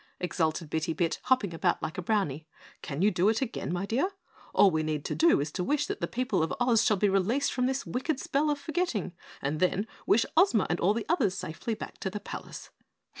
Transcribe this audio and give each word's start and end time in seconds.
exulted 0.19 0.67
Bitty 0.67 0.93
Bit, 0.93 1.19
hopping 1.25 1.53
about 1.53 1.83
like 1.83 1.95
a 1.95 2.01
Brownie. 2.01 2.47
"Can 2.81 3.03
you 3.03 3.11
do 3.11 3.29
it 3.29 3.39
again, 3.39 3.71
my 3.71 3.85
dear? 3.85 4.09
All 4.51 4.71
we 4.71 4.81
need 4.81 5.05
to 5.05 5.13
do 5.13 5.39
is 5.39 5.51
to 5.51 5.63
wish 5.63 5.85
that 5.85 6.01
the 6.01 6.07
people 6.07 6.41
of 6.41 6.51
Oz 6.59 6.83
shall 6.83 6.97
be 6.97 7.07
released 7.07 7.53
from 7.53 7.67
this 7.67 7.85
wicked 7.85 8.19
spell 8.19 8.49
of 8.49 8.57
forgetting 8.57 9.13
and 9.43 9.59
then 9.59 9.85
wish 10.07 10.25
Ozma 10.35 10.65
and 10.71 10.79
all 10.79 10.95
the 10.95 11.05
others 11.07 11.35
safely 11.37 11.75
back 11.75 11.99
to 11.99 12.09
this 12.09 12.23
palace." 12.25 12.71